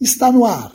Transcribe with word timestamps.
está 0.00 0.32
no 0.32 0.46
ar. 0.46 0.72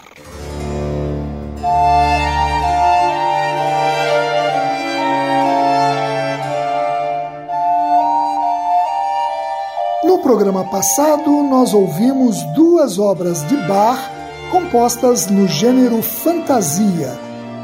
No 10.03 10.19
programa 10.19 10.63
passado, 10.69 11.31
nós 11.43 11.73
ouvimos 11.73 12.43
duas 12.53 12.99
obras 12.99 13.45
de 13.47 13.55
Bach 13.67 13.99
compostas 14.51 15.27
no 15.27 15.47
gênero 15.47 16.01
fantasia, 16.03 17.11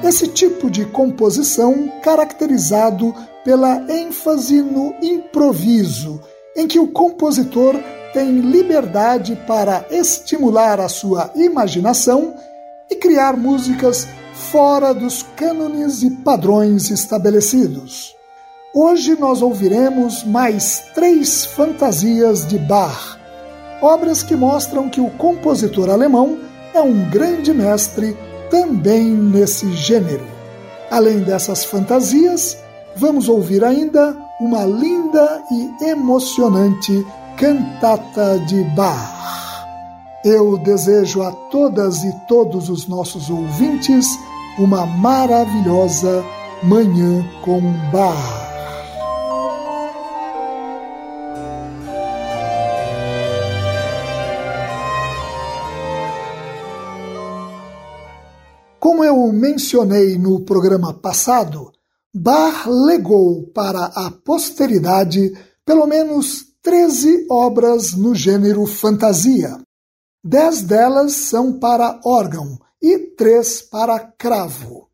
esse 0.03 0.27
tipo 0.27 0.69
de 0.69 0.85
composição 0.85 1.87
caracterizado 2.01 3.13
pela 3.45 3.81
ênfase 3.87 4.61
no 4.61 4.95
improviso, 5.01 6.19
em 6.55 6.67
que 6.67 6.79
o 6.79 6.87
compositor 6.87 7.75
tem 8.13 8.39
liberdade 8.39 9.35
para 9.47 9.85
estimular 9.89 10.79
a 10.79 10.89
sua 10.89 11.31
imaginação 11.35 12.33
e 12.89 12.95
criar 12.95 13.37
músicas 13.37 14.07
fora 14.33 14.93
dos 14.93 15.23
cânones 15.35 16.03
e 16.03 16.09
padrões 16.09 16.89
estabelecidos. 16.89 18.15
Hoje 18.73 19.17
nós 19.19 19.41
ouviremos 19.41 20.23
mais 20.23 20.83
três 20.93 21.45
fantasias 21.45 22.47
de 22.47 22.57
Bach, 22.57 23.17
obras 23.81 24.23
que 24.23 24.35
mostram 24.35 24.89
que 24.89 25.01
o 25.01 25.09
compositor 25.11 25.89
alemão 25.89 26.39
é 26.73 26.81
um 26.81 27.09
grande 27.09 27.53
mestre 27.53 28.17
também 28.49 29.09
nesse 29.09 29.71
gênero. 29.73 30.25
Além 30.89 31.19
dessas 31.19 31.63
fantasias, 31.63 32.57
vamos 32.95 33.29
ouvir 33.29 33.63
ainda 33.63 34.15
uma 34.39 34.65
linda 34.65 35.41
e 35.51 35.89
emocionante 35.89 37.05
Cantata 37.37 38.39
de 38.39 38.63
Bach. 38.75 39.65
Eu 40.23 40.57
desejo 40.59 41.23
a 41.23 41.31
todas 41.49 42.03
e 42.03 42.13
todos 42.27 42.69
os 42.69 42.87
nossos 42.87 43.29
ouvintes 43.29 44.05
uma 44.59 44.85
maravilhosa 44.85 46.23
Manhã 46.63 47.25
com 47.43 47.59
Bach. 47.91 48.51
Como 58.79 59.03
eu 59.03 59.31
mencionei 59.31 60.17
no 60.17 60.41
programa 60.41 60.93
passado, 60.93 61.71
Bach 62.13 62.67
legou 62.67 63.43
para 63.53 63.85
a 63.85 64.11
posteridade 64.11 65.31
pelo 65.65 65.87
menos 65.87 66.50
13 66.63 67.25
obras 67.29 67.93
no 67.93 68.13
gênero 68.13 68.67
fantasia. 68.67 69.59
Dez 70.23 70.61
delas 70.61 71.13
são 71.13 71.57
para 71.57 71.99
órgão 72.05 72.59
e 72.79 72.99
três 72.99 73.63
para 73.63 73.99
cravo. 73.99 74.87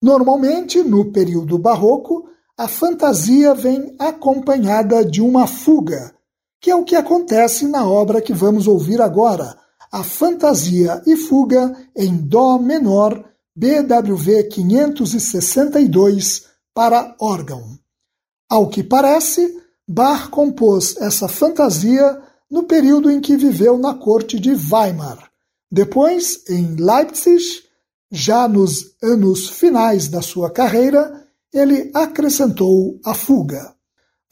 Normalmente, 0.00 0.84
no 0.84 1.10
período 1.10 1.58
barroco, 1.58 2.28
a 2.56 2.68
fantasia 2.68 3.54
vem 3.54 3.96
acompanhada 3.98 5.04
de 5.04 5.20
uma 5.20 5.48
fuga, 5.48 6.14
que 6.60 6.70
é 6.70 6.76
o 6.76 6.84
que 6.84 6.94
acontece 6.94 7.66
na 7.66 7.84
obra 7.84 8.22
que 8.22 8.32
vamos 8.32 8.68
ouvir 8.68 9.02
agora, 9.02 9.58
a 9.90 10.02
Fantasia 10.02 11.02
e 11.06 11.16
Fuga 11.16 11.76
em 11.96 12.16
Dó 12.16 12.58
menor, 12.58 13.24
BWV 13.54 14.44
562, 14.44 16.46
para 16.72 17.14
órgão. 17.20 17.78
Ao 18.48 18.68
que 18.68 18.82
parece, 18.82 19.63
Bach 19.86 20.30
compôs 20.30 20.96
essa 20.98 21.28
fantasia 21.28 22.20
no 22.50 22.62
período 22.62 23.10
em 23.10 23.20
que 23.20 23.36
viveu 23.36 23.78
na 23.78 23.94
corte 23.94 24.38
de 24.38 24.50
Weimar. 24.50 25.30
Depois, 25.70 26.42
em 26.48 26.76
Leipzig, 26.76 27.42
já 28.10 28.46
nos 28.48 28.94
anos 29.02 29.50
finais 29.50 30.08
da 30.08 30.22
sua 30.22 30.50
carreira, 30.50 31.26
ele 31.52 31.90
acrescentou 31.92 32.98
a 33.04 33.12
fuga. 33.12 33.74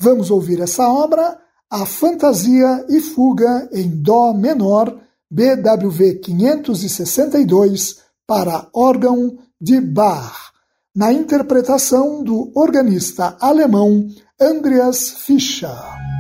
Vamos 0.01 0.31
ouvir 0.31 0.61
essa 0.61 0.89
obra, 0.89 1.39
a 1.71 1.85
Fantasia 1.87 2.85
e 2.89 3.01
Fuga 3.01 3.69
em 3.73 3.89
Dó 3.89 4.33
menor, 4.33 5.01
BWV 5.31 6.17
562, 6.17 7.99
para 8.27 8.69
órgão 8.75 9.39
de 9.61 9.81
Bach, 9.81 10.53
na 10.95 11.13
interpretação 11.13 12.23
do 12.23 12.51
organista 12.55 13.37
alemão 13.41 14.09
Andreas 14.43 15.13
Fischer. 15.13 16.12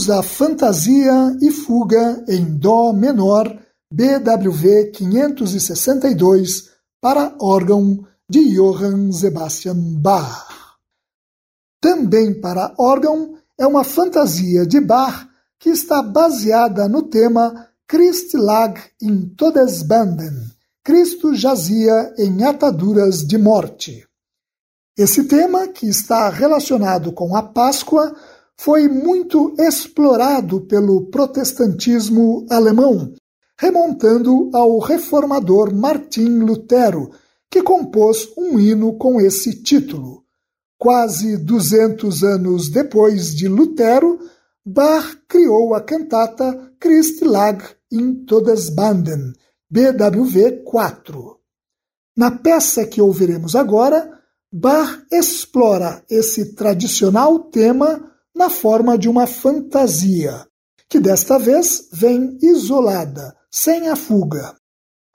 Ouvimos 0.00 0.08
a 0.08 0.22
Fantasia 0.22 1.36
e 1.42 1.50
Fuga 1.50 2.24
em 2.26 2.56
Dó 2.56 2.92
menor, 2.92 3.46
BWV 3.92 4.92
562, 4.92 6.70
para 7.00 7.34
órgão 7.38 8.06
de 8.28 8.54
Johann 8.54 9.12
Sebastian 9.12 9.76
Bach. 9.76 10.46
Também 11.82 12.32
para 12.40 12.72
órgão 12.78 13.34
é 13.58 13.66
uma 13.66 13.84
fantasia 13.84 14.64
de 14.64 14.80
Bach 14.80 15.28
que 15.58 15.70
está 15.70 16.02
baseada 16.02 16.88
no 16.88 17.02
tema 17.02 17.68
Christ 17.86 18.34
lag 18.34 18.80
in 19.02 19.34
Todesbanden, 19.36 20.50
Cristo 20.82 21.34
jazia 21.34 22.14
em 22.16 22.44
ataduras 22.44 23.18
de 23.26 23.36
morte. 23.36 24.06
Esse 24.96 25.24
tema, 25.24 25.68
que 25.68 25.86
está 25.86 26.28
relacionado 26.28 27.12
com 27.12 27.36
a 27.36 27.42
Páscoa, 27.42 28.14
foi 28.62 28.88
muito 28.88 29.54
explorado 29.58 30.60
pelo 30.60 31.06
protestantismo 31.06 32.44
alemão, 32.50 33.14
remontando 33.58 34.50
ao 34.52 34.78
reformador 34.78 35.74
Martim 35.74 36.40
Lutero, 36.40 37.10
que 37.50 37.62
compôs 37.62 38.28
um 38.36 38.60
hino 38.60 38.98
com 38.98 39.18
esse 39.18 39.62
título. 39.62 40.24
Quase 40.78 41.38
200 41.38 42.22
anos 42.22 42.68
depois 42.68 43.34
de 43.34 43.48
Lutero, 43.48 44.18
Bach 44.62 45.16
criou 45.26 45.74
a 45.74 45.80
cantata 45.80 46.70
Christ 46.78 47.22
lag 47.22 47.64
in 47.90 48.26
Todesbanden, 48.26 49.32
BWV 49.70 50.64
4. 50.64 51.38
Na 52.14 52.30
peça 52.30 52.84
que 52.84 53.00
ouviremos 53.00 53.56
agora, 53.56 54.20
Bach 54.52 55.02
explora 55.10 56.04
esse 56.10 56.54
tradicional 56.54 57.38
tema 57.38 58.09
na 58.34 58.50
forma 58.50 58.96
de 58.96 59.08
uma 59.08 59.26
fantasia, 59.26 60.46
que 60.88 61.00
desta 61.00 61.38
vez 61.38 61.88
vem 61.92 62.38
isolada, 62.42 63.34
sem 63.50 63.88
a 63.88 63.96
fuga. 63.96 64.54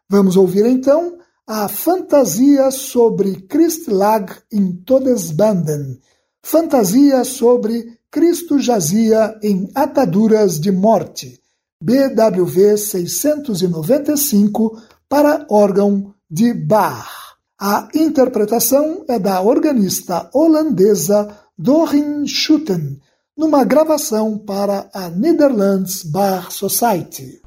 Vamos 0.10 0.36
ouvir 0.38 0.65
então 0.65 1.17
a 1.47 1.67
fantasia 1.67 2.71
sobre 2.71 3.41
Christlag 3.41 4.34
in 4.51 4.78
Todesbanden, 4.84 5.99
fantasia 6.43 7.23
sobre 7.23 7.99
Cristo 8.10 8.58
jazia 8.60 9.38
em 9.43 9.69
ataduras 9.75 10.60
de 10.60 10.71
morte, 10.71 11.39
BWV 11.82 12.78
695 12.78 14.82
para 15.10 15.45
órgão 15.49 16.13
de 16.30 16.54
Bach. 16.54 17.10
A 17.60 17.89
interpretação 17.93 19.04
é 19.08 19.19
da 19.19 19.41
organista 19.41 20.30
holandesa 20.34 21.44
Dorin 21.57 22.27
Schutten, 22.27 22.99
numa 23.37 23.63
gravação 23.63 24.37
para 24.37 24.89
a 24.93 25.09
Netherlands 25.09 26.03
Bar 26.03 26.51
Society. 26.51 27.41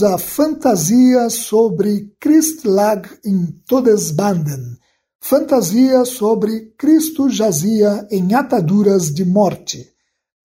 Ouvimos 0.00 0.02
a 0.02 0.18
fantasia 0.18 1.30
sobre 1.30 2.12
Christlag 2.20 3.08
in 3.24 3.60
Todesbanden, 3.66 4.76
fantasia 5.20 6.04
sobre 6.04 6.72
Cristo 6.78 7.28
jazia 7.28 8.06
em 8.10 8.34
ataduras 8.34 9.12
de 9.12 9.24
morte, 9.24 9.86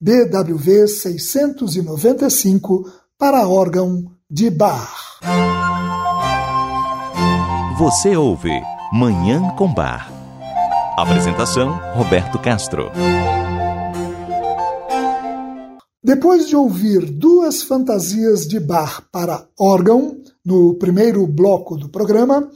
BWV 0.01 0.87
695 0.87 2.85
para 3.17 3.47
órgão 3.47 4.11
de 4.29 4.49
Bach. 4.49 5.19
Você 7.77 8.15
ouve 8.15 8.61
Manhã 8.93 9.53
com 9.57 9.73
Bar. 9.73 10.11
Apresentação 10.97 11.77
Roberto 11.93 12.39
Castro. 12.39 12.89
Depois 16.05 16.47
de 16.47 16.55
ouvir 16.55 17.09
duas 17.09 17.63
fantasias 17.63 18.47
de 18.47 18.59
Bach 18.59 19.01
para 19.11 19.47
órgão, 19.59 20.21
no 20.45 20.75
primeiro 20.75 21.25
bloco 21.25 21.75
do 21.75 21.89
programa, 21.89 22.47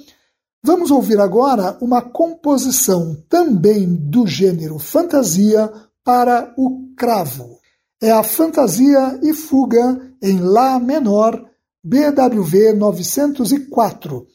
vamos 0.64 0.92
ouvir 0.92 1.20
agora 1.20 1.76
uma 1.82 2.00
composição 2.00 3.18
também 3.28 3.92
do 3.92 4.28
gênero 4.28 4.78
fantasia 4.78 5.68
para 6.04 6.54
o 6.56 6.94
cravo. 6.96 7.58
É 8.00 8.12
a 8.12 8.22
Fantasia 8.22 9.20
e 9.24 9.34
Fuga 9.34 10.00
em 10.22 10.42
Lá 10.42 10.80
menor, 10.80 11.44
BWV 11.84 12.74
904, 12.74 14.28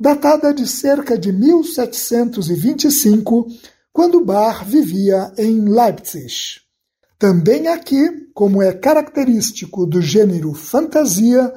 datada 0.00 0.54
de 0.54 0.66
cerca 0.66 1.18
de 1.18 1.30
1725, 1.30 3.48
quando 3.92 4.24
Bach 4.24 4.64
vivia 4.64 5.30
em 5.36 5.60
Leipzig. 5.60 6.62
Também 7.18 7.68
aqui, 7.68 8.21
como 8.34 8.62
é 8.62 8.72
característico 8.72 9.86
do 9.86 10.00
gênero 10.00 10.52
fantasia, 10.54 11.52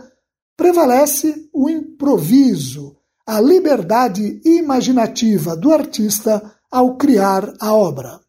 prevalece 0.58 1.50
o 1.54 1.70
improviso, 1.70 2.96
a 3.26 3.40
liberdade 3.40 4.40
imaginativa 4.46 5.56
do 5.56 5.72
artista 5.72 6.56
ao 6.72 6.96
criar 6.98 7.54
a 7.60 7.74
obra. 7.74 8.20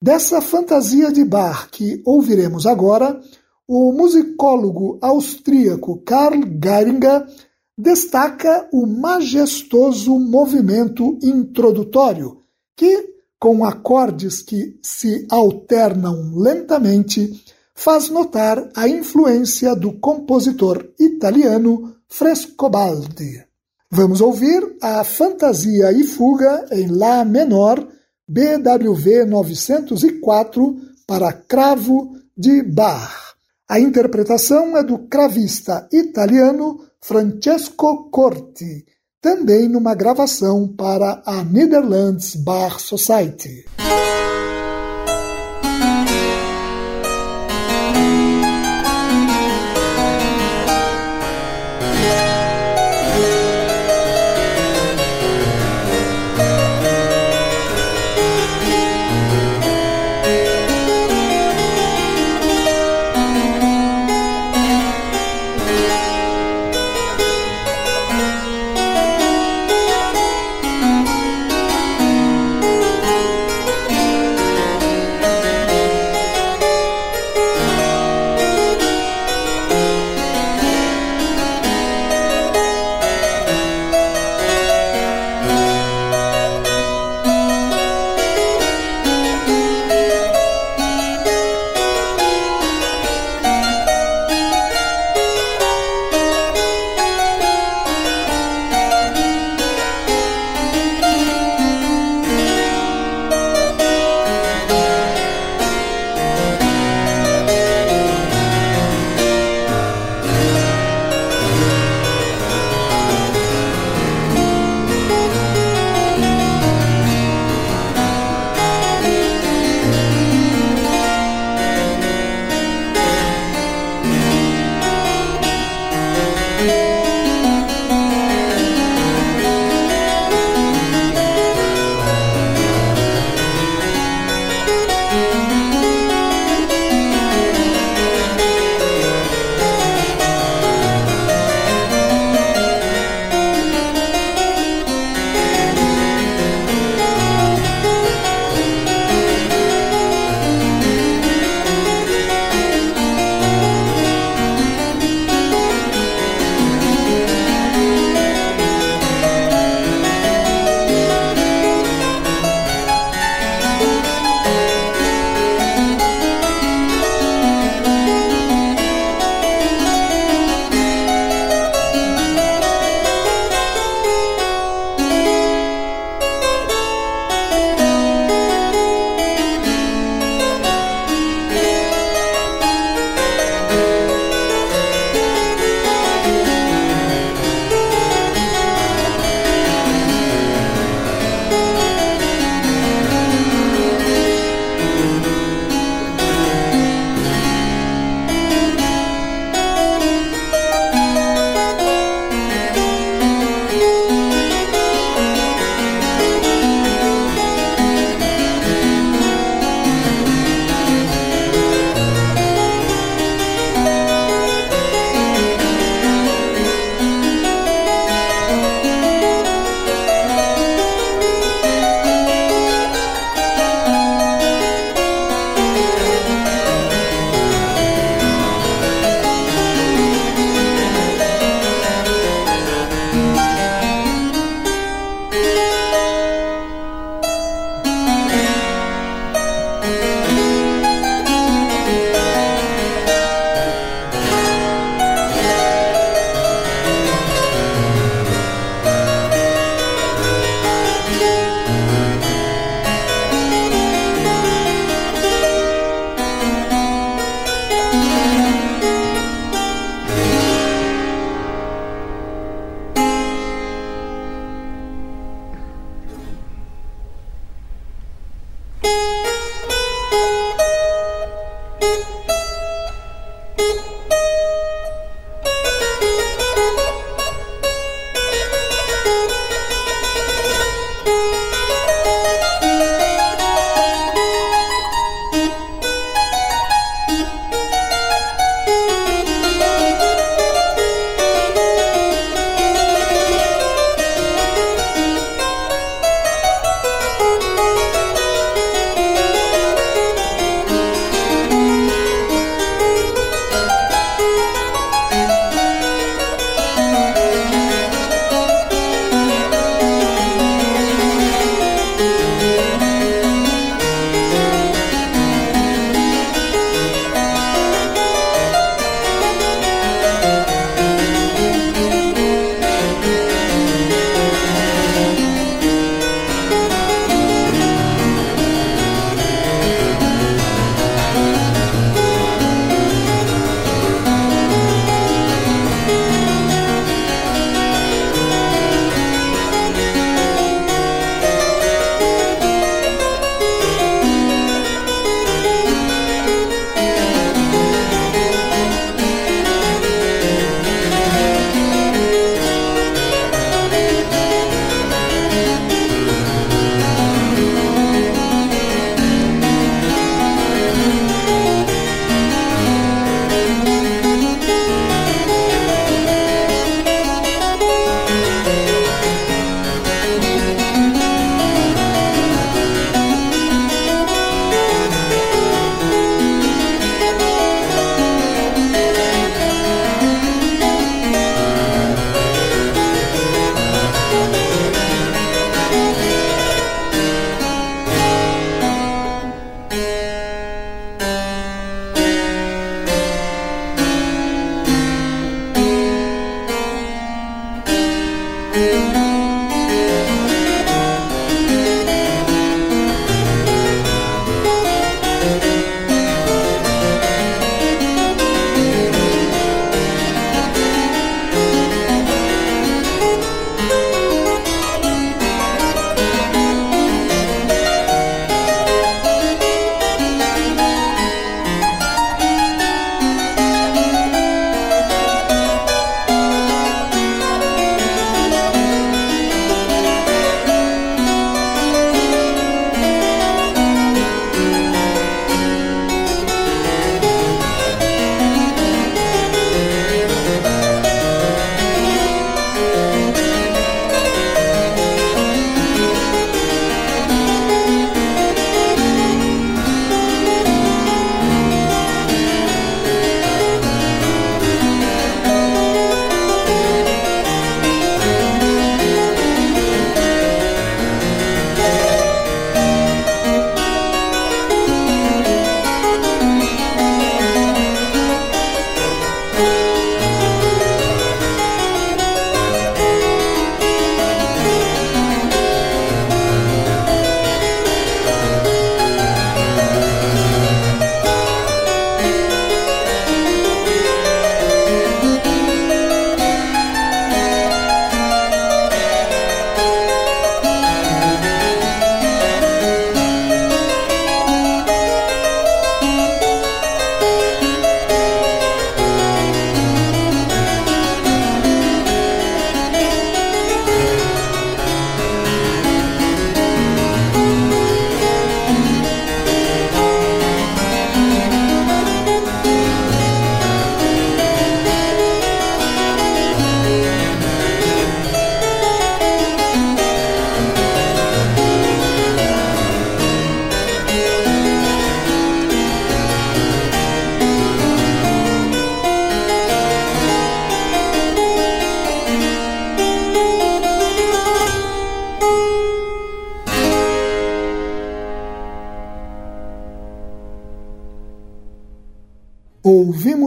Dessa 0.00 0.40
fantasia 0.40 1.10
de 1.10 1.24
Bach 1.24 1.68
que 1.70 2.02
ouviremos 2.04 2.66
agora, 2.66 3.20
o 3.66 3.92
musicólogo 3.92 4.98
austríaco 5.00 6.00
Karl 6.02 6.40
Geiringer 6.62 7.26
destaca 7.76 8.68
o 8.72 8.86
majestoso 8.86 10.18
movimento 10.18 11.18
introdutório, 11.22 12.38
que 12.76 13.16
com 13.38 13.64
acordes 13.64 14.40
que 14.42 14.78
se 14.82 15.26
alternam 15.30 16.32
lentamente, 16.34 17.44
faz 17.76 18.08
notar 18.08 18.68
a 18.74 18.88
influência 18.88 19.76
do 19.76 19.92
compositor 19.92 20.84
italiano 20.98 21.94
Frescobaldi. 22.08 23.44
Vamos 23.90 24.20
ouvir 24.20 24.76
a 24.82 25.04
Fantasia 25.04 25.92
e 25.92 26.02
Fuga 26.02 26.66
em 26.72 26.88
Lá 26.88 27.24
menor, 27.24 27.86
BWV 28.26 29.26
904, 29.26 30.76
para 31.06 31.32
cravo 31.32 32.16
de 32.36 32.62
Bach. 32.62 33.36
A 33.68 33.78
interpretação 33.78 34.76
é 34.76 34.82
do 34.82 34.98
cravista 34.98 35.88
italiano 35.92 36.80
Francesco 37.00 38.10
Corti, 38.10 38.84
também 39.20 39.68
numa 39.68 39.94
gravação 39.94 40.66
para 40.66 41.22
a 41.24 41.44
Netherlands 41.44 42.34
Bar 42.36 42.80
Society. 42.80 43.64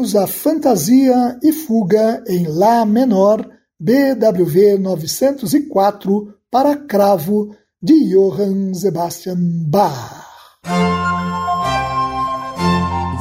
Ouvimos 0.09 0.15
a 0.15 0.27
Fantasia 0.27 1.39
e 1.43 1.51
Fuga 1.51 2.23
em 2.27 2.47
Lá 2.47 2.85
menor, 2.85 3.45
BWV 3.79 4.77
904, 4.79 6.33
para 6.49 6.75
cravo, 6.75 7.55
de 7.81 8.09
Johann 8.09 8.73
Sebastian 8.73 9.37
Bach. 9.67 10.25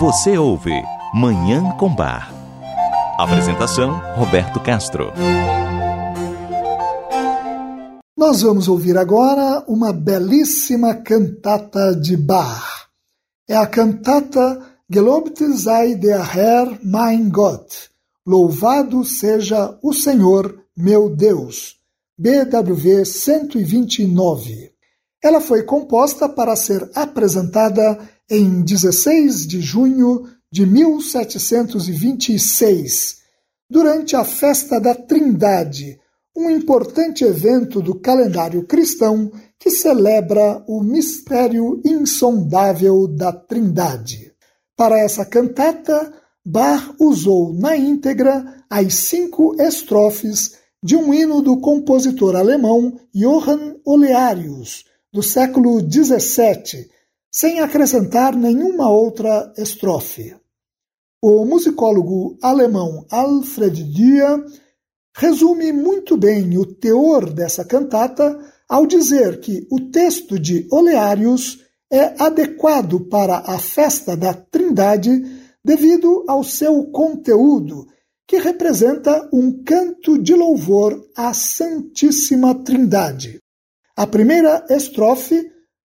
Você 0.00 0.38
ouve 0.38 0.72
Manhã 1.14 1.76
com 1.78 1.94
Bar. 1.94 2.32
Apresentação: 3.18 4.00
Roberto 4.16 4.60
Castro. 4.60 5.12
Nós 8.16 8.42
vamos 8.42 8.68
ouvir 8.68 8.96
agora 8.96 9.64
uma 9.68 9.92
belíssima 9.92 10.94
cantata 10.94 11.94
de 11.94 12.16
Bach. 12.16 12.88
É 13.48 13.56
a 13.56 13.66
cantata 13.66 14.77
Gelobt 14.90 15.42
sei 15.54 15.96
der 15.96 16.34
Herr 16.34 16.78
mein 16.82 17.30
Gott. 17.30 17.90
Louvado 18.24 19.04
seja 19.04 19.78
o 19.82 19.92
Senhor, 19.92 20.64
meu 20.74 21.14
Deus. 21.14 21.76
BWV 22.16 23.04
129. 23.04 24.72
Ela 25.22 25.42
foi 25.42 25.64
composta 25.64 26.26
para 26.26 26.56
ser 26.56 26.90
apresentada 26.94 27.98
em 28.30 28.62
16 28.62 29.46
de 29.46 29.60
junho 29.60 30.26
de 30.50 30.64
1726, 30.64 33.18
durante 33.68 34.16
a 34.16 34.24
Festa 34.24 34.80
da 34.80 34.94
Trindade, 34.94 36.00
um 36.34 36.48
importante 36.48 37.24
evento 37.24 37.82
do 37.82 37.94
calendário 37.94 38.66
cristão 38.66 39.30
que 39.58 39.70
celebra 39.70 40.64
o 40.66 40.82
mistério 40.82 41.78
insondável 41.84 43.06
da 43.06 43.32
Trindade. 43.32 44.27
Para 44.78 45.00
essa 45.00 45.26
cantata, 45.26 46.14
Bach 46.46 46.94
usou 47.00 47.52
na 47.52 47.76
íntegra 47.76 48.62
as 48.70 48.94
cinco 48.94 49.60
estrofes 49.60 50.56
de 50.80 50.94
um 50.94 51.12
hino 51.12 51.42
do 51.42 51.60
compositor 51.60 52.36
alemão 52.36 52.96
Johann 53.12 53.74
Olearius, 53.84 54.84
do 55.12 55.20
século 55.20 55.80
XVII, 55.80 56.88
sem 57.28 57.58
acrescentar 57.58 58.36
nenhuma 58.36 58.88
outra 58.88 59.52
estrofe. 59.58 60.36
O 61.20 61.44
musicólogo 61.44 62.38
alemão 62.40 63.04
Alfred 63.10 63.82
Dia 63.82 64.40
resume 65.12 65.72
muito 65.72 66.16
bem 66.16 66.56
o 66.56 66.64
teor 66.64 67.32
dessa 67.32 67.64
cantata 67.64 68.38
ao 68.68 68.86
dizer 68.86 69.40
que 69.40 69.66
o 69.72 69.90
texto 69.90 70.38
de 70.38 70.68
Olearius 70.70 71.66
é 71.90 72.22
adequado 72.22 73.08
para 73.08 73.38
a 73.38 73.58
festa 73.58 74.16
da 74.16 74.34
Trindade 74.34 75.10
devido 75.64 76.24
ao 76.28 76.44
seu 76.44 76.84
conteúdo, 76.90 77.86
que 78.26 78.38
representa 78.38 79.28
um 79.32 79.62
canto 79.64 80.18
de 80.18 80.34
louvor 80.34 81.02
à 81.16 81.32
Santíssima 81.32 82.54
Trindade. 82.62 83.40
A 83.96 84.06
primeira 84.06 84.64
estrofe 84.68 85.50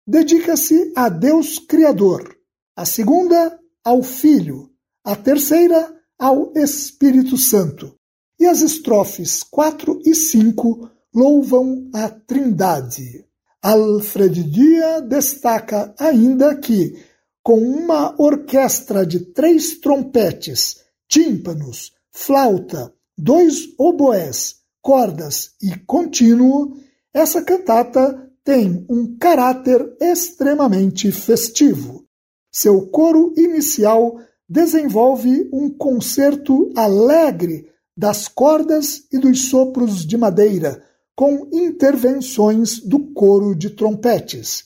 dedica-se 0.06 0.92
a 0.96 1.08
Deus 1.08 1.58
Criador, 1.58 2.36
a 2.76 2.84
segunda 2.84 3.58
ao 3.84 4.02
Filho, 4.02 4.70
a 5.04 5.14
terceira 5.14 5.94
ao 6.18 6.52
Espírito 6.56 7.36
Santo. 7.36 7.94
E 8.38 8.46
as 8.46 8.62
estrofes 8.62 9.42
4 9.44 10.00
e 10.04 10.14
5 10.14 10.90
louvam 11.14 11.88
a 11.94 12.08
Trindade. 12.10 13.24
Alfred 13.64 14.44
Dia 14.44 15.00
destaca 15.00 15.94
ainda 15.98 16.54
que, 16.54 17.02
com 17.42 17.58
uma 17.58 18.14
orquestra 18.20 19.06
de 19.06 19.20
três 19.20 19.80
trompetes, 19.80 20.82
tímpanos, 21.08 21.90
flauta, 22.12 22.92
dois 23.16 23.72
oboés, 23.78 24.56
cordas 24.82 25.52
e 25.62 25.78
contínuo, 25.86 26.76
essa 27.10 27.40
cantata 27.42 28.30
tem 28.44 28.84
um 28.86 29.16
caráter 29.16 29.96
extremamente 29.98 31.10
festivo. 31.10 32.04
Seu 32.52 32.86
coro 32.88 33.32
inicial 33.34 34.18
desenvolve 34.46 35.48
um 35.50 35.70
concerto 35.70 36.70
alegre 36.76 37.66
das 37.96 38.28
cordas 38.28 39.06
e 39.10 39.18
dos 39.18 39.48
sopros 39.48 40.04
de 40.04 40.18
madeira, 40.18 40.84
com 41.16 41.48
intervenções 41.52 42.80
do 42.80 43.12
coro 43.12 43.54
de 43.54 43.70
trompetes. 43.70 44.64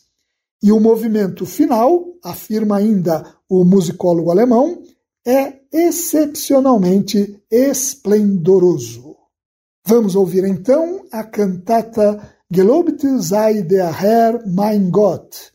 E 0.63 0.73
o 0.73 0.81
movimento 0.81 1.47
final, 1.47 2.05
afirma 2.23 2.77
ainda 2.77 3.37
o 3.49 3.65
musicólogo 3.65 4.31
alemão, 4.31 4.83
é 5.27 5.61
excepcionalmente 5.73 7.43
esplendoroso. 7.51 9.17
Vamos 9.87 10.15
ouvir 10.17 10.45
então 10.45 11.07
a 11.13 11.23
cantata 11.25 12.35
Gelobt 12.51 13.03
sei 13.23 13.63
der 13.63 13.93
Herr 14.03 14.43
mein 14.47 14.91
Gott. 14.91 15.53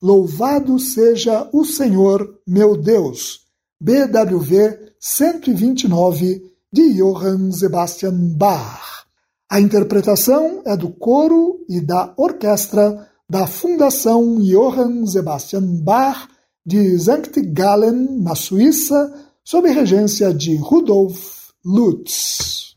Louvado 0.00 0.78
seja 0.78 1.48
o 1.52 1.64
Senhor 1.64 2.40
meu 2.46 2.76
Deus. 2.76 3.40
BWV 3.80 4.92
129 5.00 6.42
de 6.72 6.94
Johann 6.94 7.50
Sebastian 7.50 8.36
Bach. 8.36 9.05
A 9.48 9.60
interpretação 9.60 10.62
é 10.66 10.76
do 10.76 10.90
coro 10.90 11.64
e 11.68 11.80
da 11.80 12.12
orquestra 12.16 13.08
da 13.30 13.46
Fundação 13.46 14.40
Johann 14.40 15.06
Sebastian 15.06 15.62
Bach 15.84 16.28
de 16.64 16.98
Sankt 16.98 17.40
Gallen, 17.52 18.22
na 18.22 18.34
Suíça, 18.34 19.12
sob 19.44 19.70
regência 19.70 20.34
de 20.34 20.56
Rudolf 20.56 21.50
Lutz. 21.64 22.74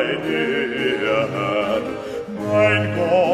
bei 0.00 0.16
dir, 0.26 1.28
Herr, 1.32 1.82
mein 2.38 2.94
Gott. 2.96 3.29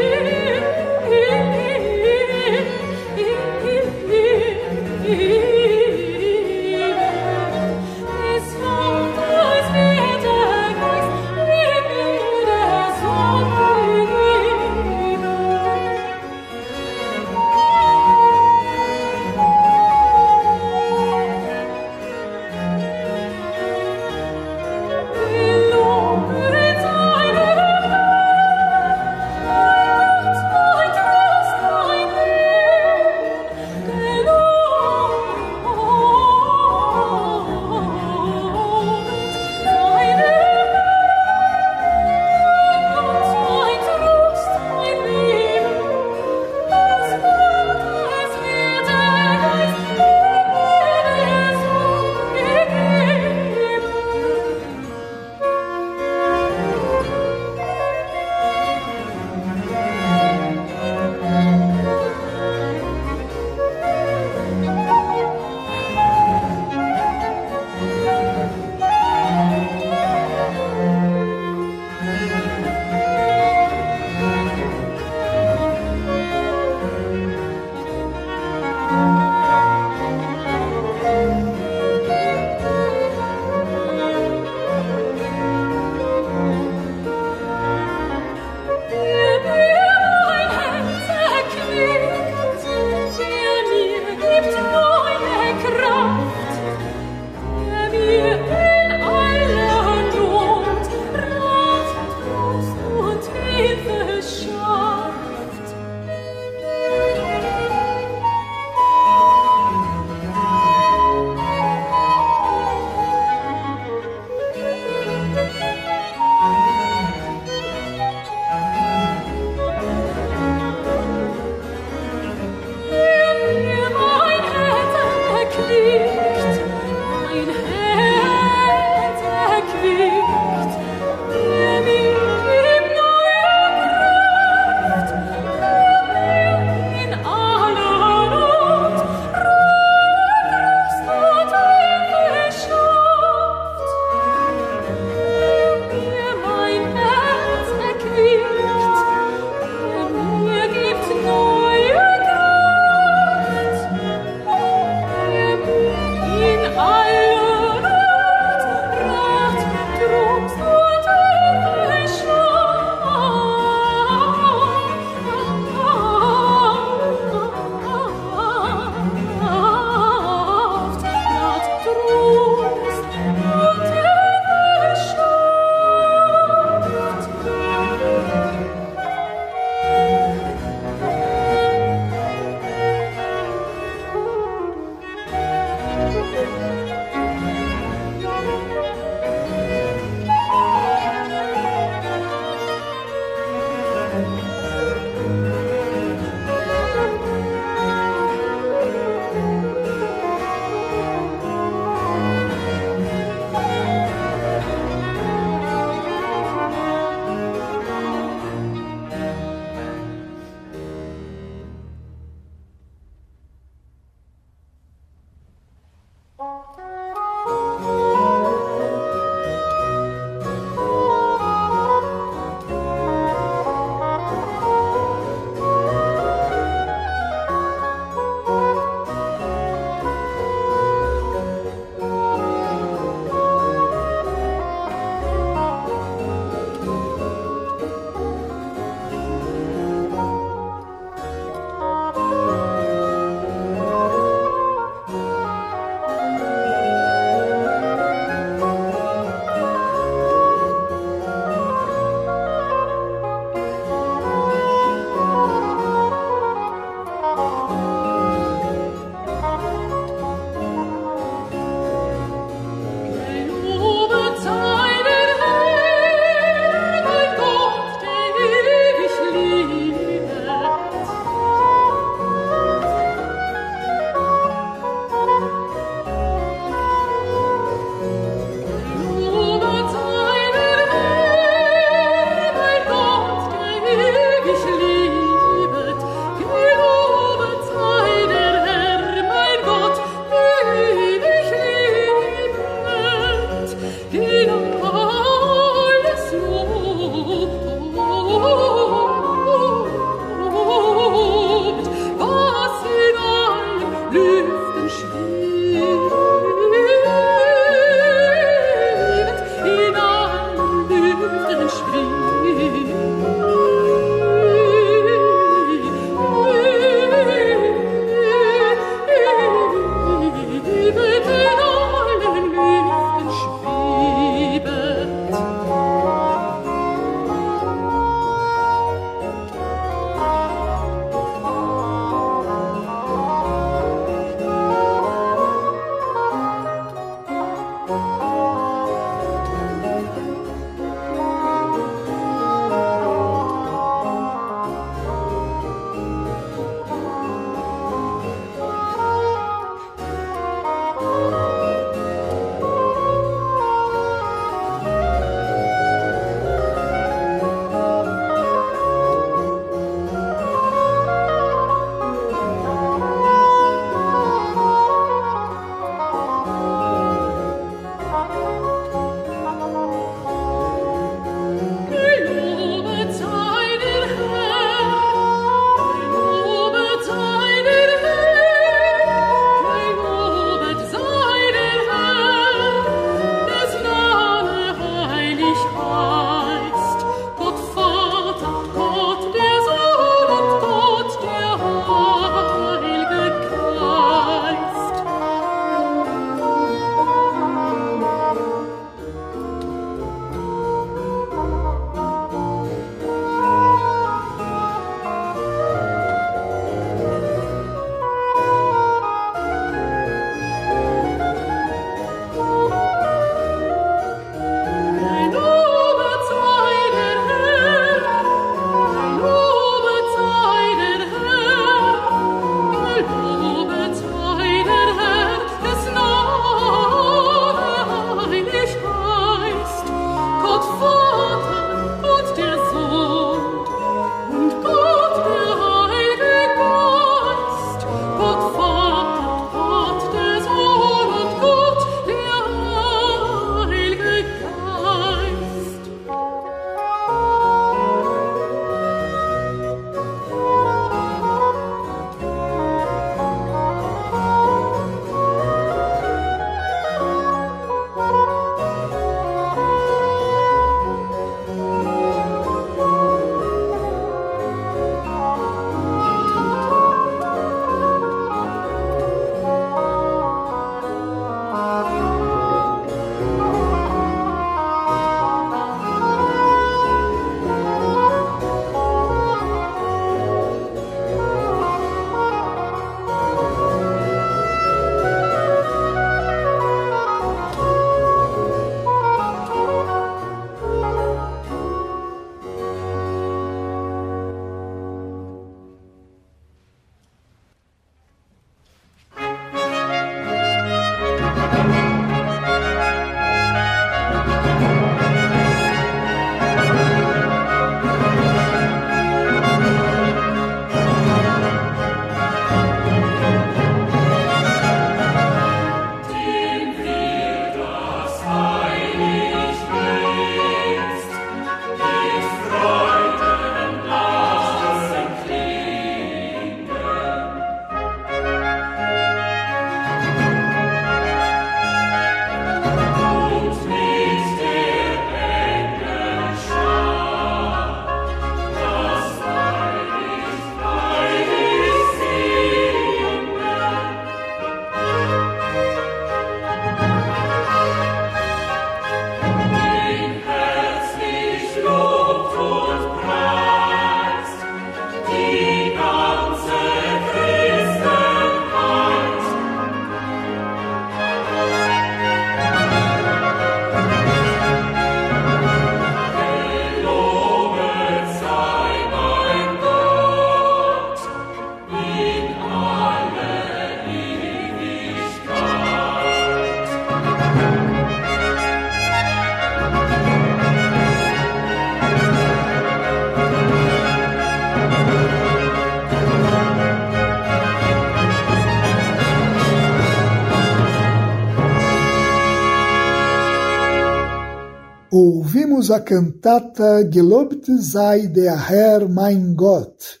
Ouvimos 595.52 595.70
a 595.70 595.80
cantata 595.80 596.88
Gelobt 596.90 597.46
sei 597.60 598.08
der 598.08 598.50
Herr 598.50 598.88
mein 598.88 599.34
Gott, 599.34 600.00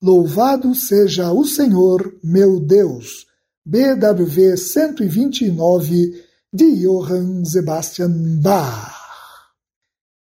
Louvado 0.00 0.74
seja 0.74 1.32
o 1.32 1.44
Senhor 1.44 2.14
meu 2.22 2.60
Deus, 2.60 3.26
BWV 3.64 4.56
129 4.56 6.24
de 6.52 6.82
Johann 6.82 7.44
Sebastian 7.44 8.40
Bach. 8.40 8.94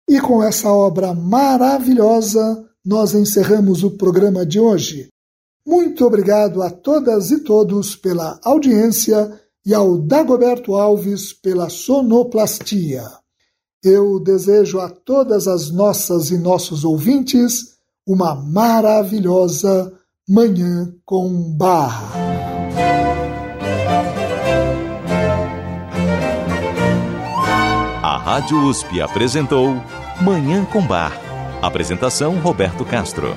E 0.08 0.22
com 0.22 0.42
essa 0.42 0.72
obra 0.72 1.14
maravilhosa, 1.14 2.66
nós 2.86 3.14
encerramos 3.14 3.84
o 3.84 3.92
programa 3.92 4.46
de 4.46 4.60
hoje. 4.60 5.10
Muito 5.66 6.06
obrigado 6.06 6.62
a 6.62 6.70
todas 6.70 7.32
e 7.32 7.44
todos 7.44 7.98
pela 7.98 8.40
audiência 8.44 9.40
e 9.66 9.74
ao 9.74 9.98
Dagoberto 9.98 10.76
Alves 10.76 11.34
pela 11.34 11.70
sonoplastia. 11.70 13.04
Eu 13.84 14.20
desejo 14.20 14.78
a 14.82 14.90
todas 14.90 15.48
as 15.48 15.72
nossas 15.72 16.32
e 16.32 16.38
nossos 16.38 16.84
ouvintes 16.84 17.78
uma 18.06 18.36
maravilhosa 18.36 19.94
Manhã 20.28 20.94
com 21.06 21.56
Barra. 21.58 22.12
A 28.04 28.18
Rádio 28.18 28.68
USP 28.68 29.00
apresentou 29.00 29.70
Manhã 30.22 30.66
com 30.66 30.86
Bar. 30.86 31.14
Apresentação 31.62 32.38
Roberto 32.40 32.84
Castro. 32.84 33.34